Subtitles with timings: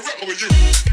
[0.00, 0.87] the record with you.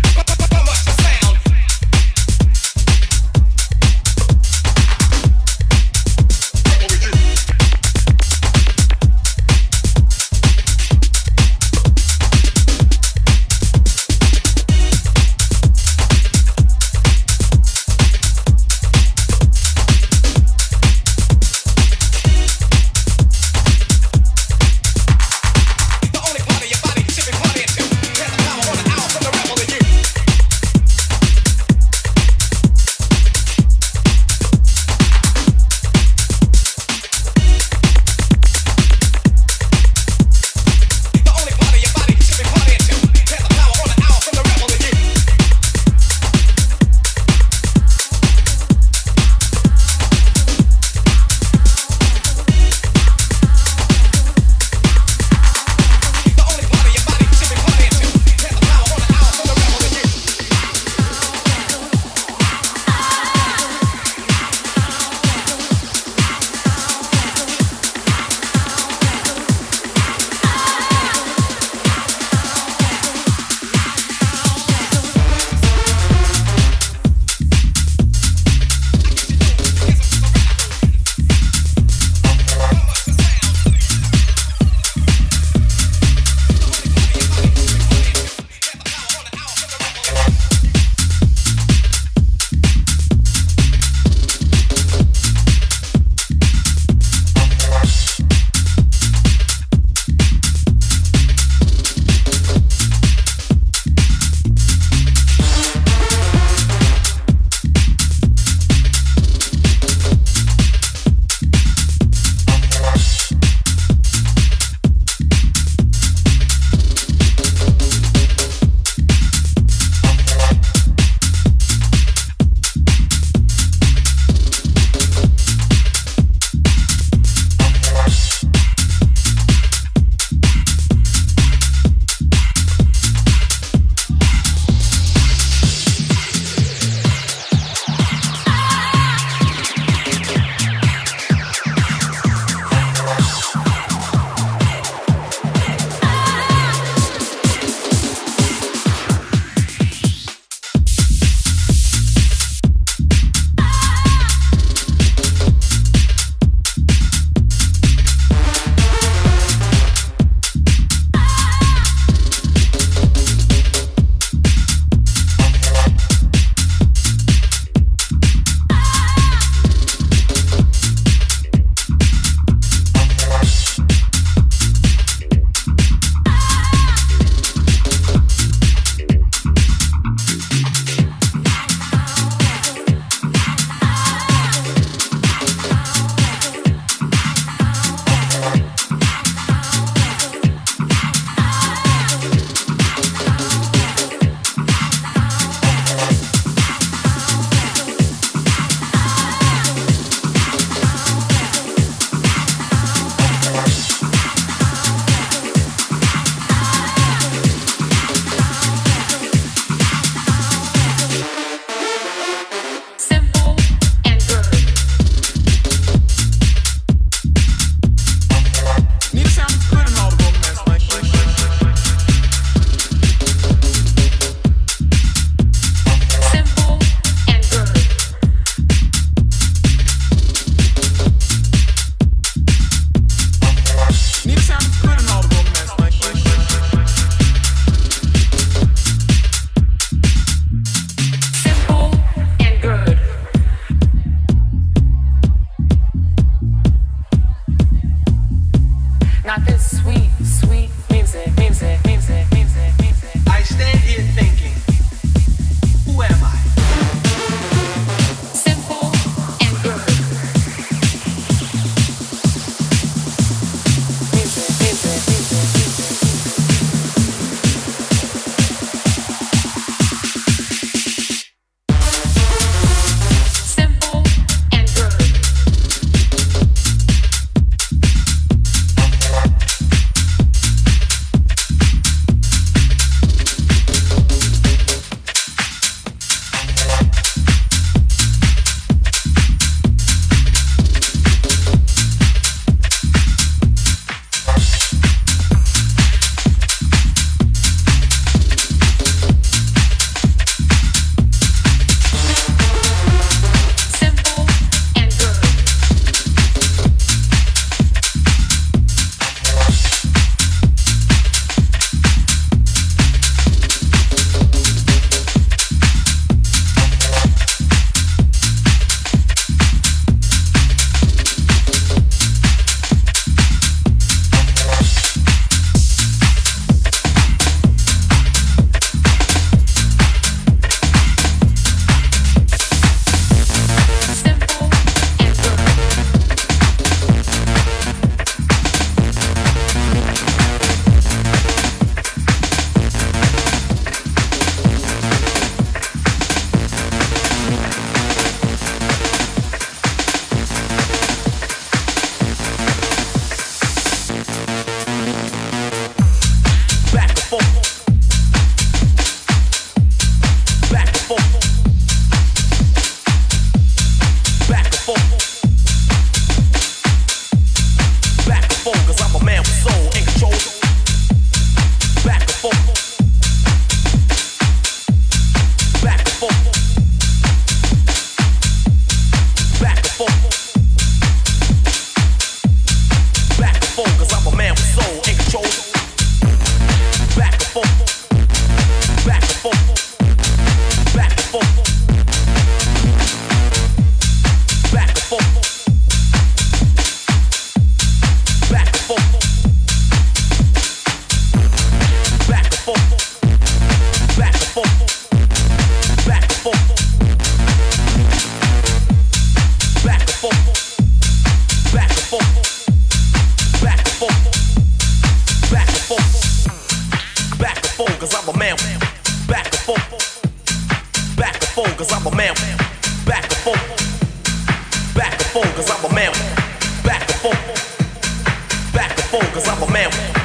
[428.54, 430.05] Back and forth, cause I'm a man.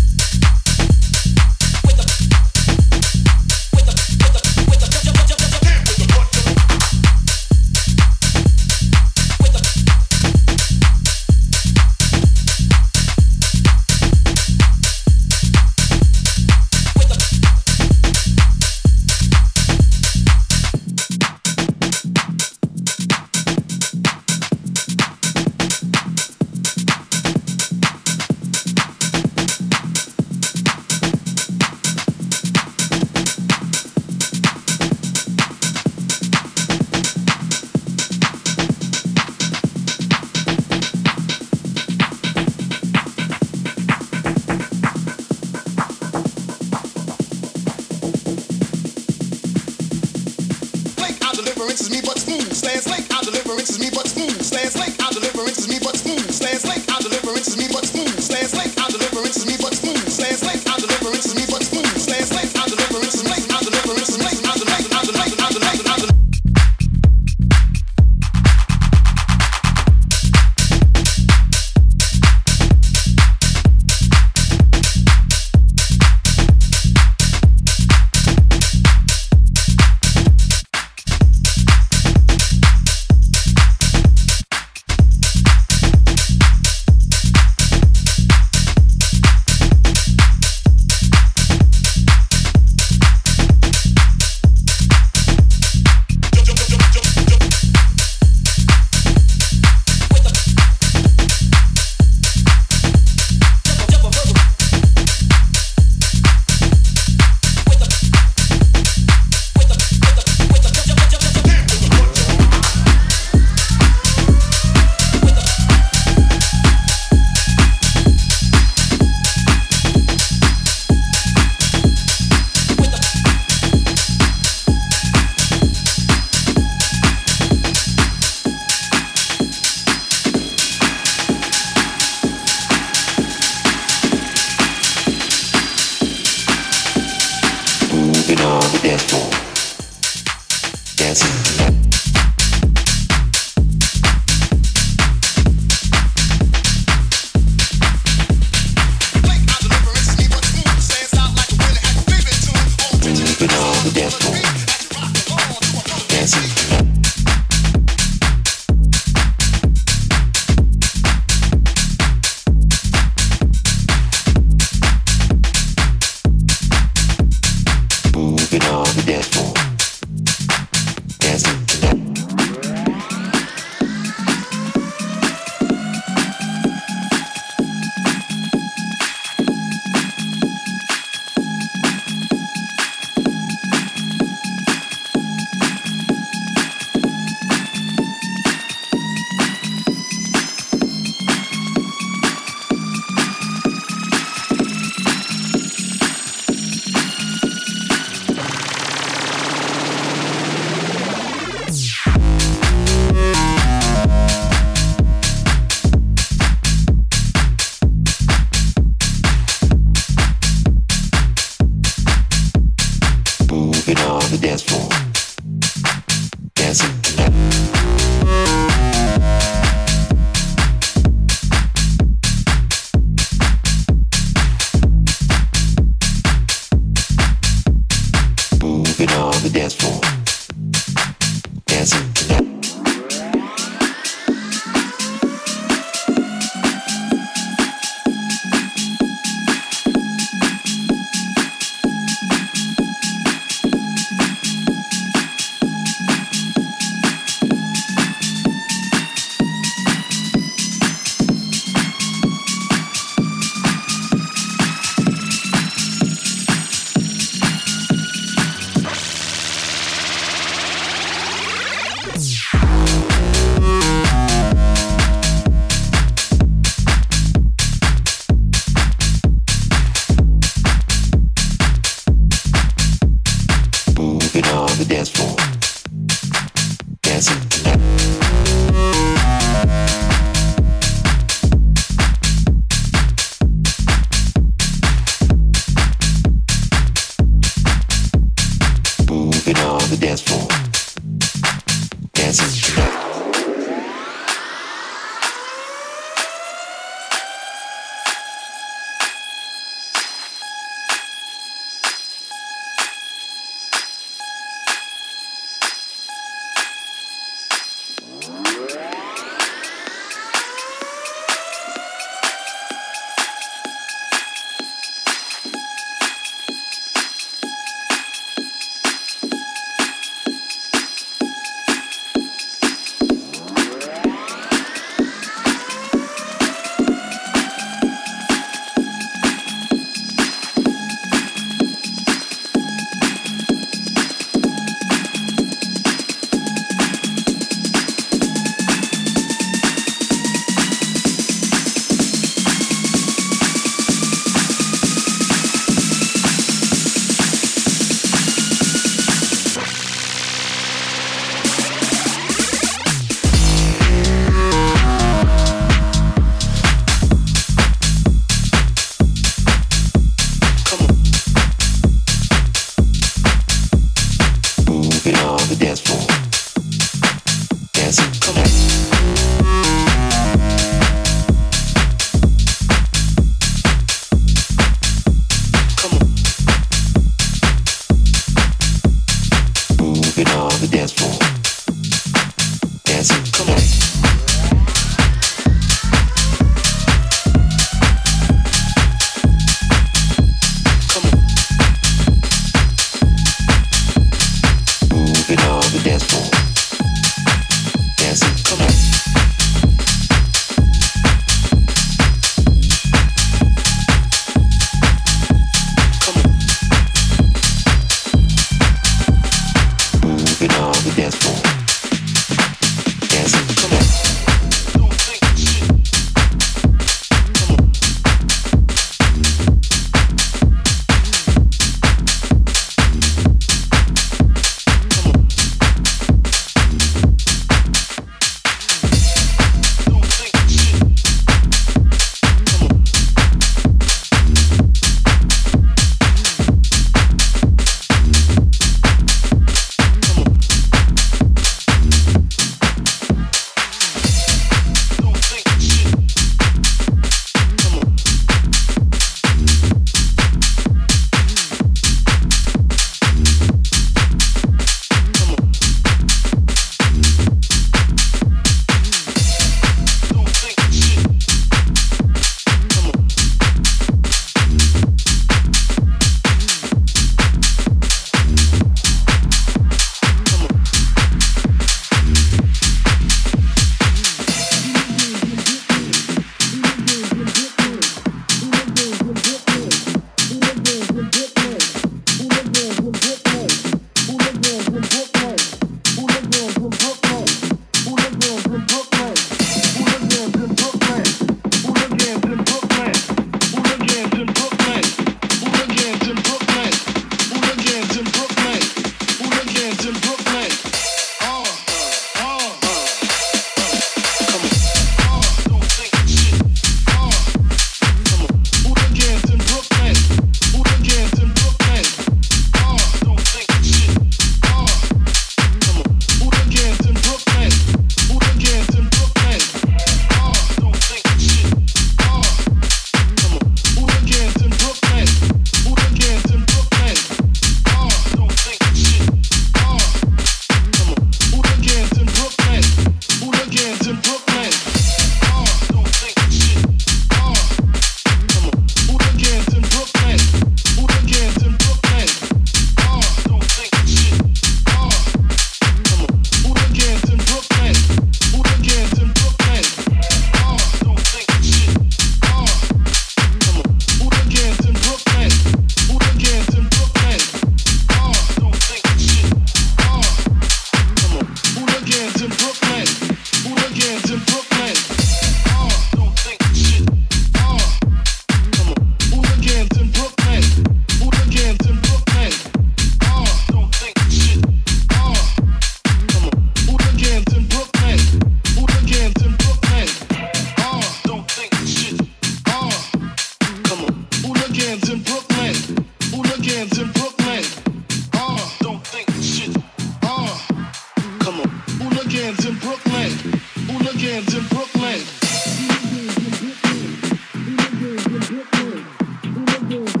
[599.71, 600.00] you.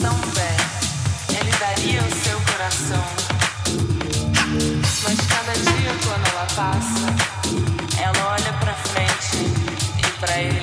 [0.00, 3.04] tão bem, ele daria o seu coração.
[5.02, 7.06] Mas cada dia quando ela passa,
[8.00, 9.36] ela olha pra frente
[9.98, 10.61] e pra ele.